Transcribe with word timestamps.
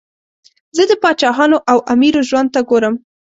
زه 0.75 0.83
د 0.89 0.93
پاچاهانو 1.03 1.57
او 1.71 1.77
امیرو 1.93 2.21
ژوند 2.29 2.49
ته 2.55 2.59
ګورم. 2.69 2.95